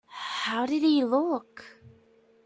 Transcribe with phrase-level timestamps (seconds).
[0.07, 1.77] How did he look?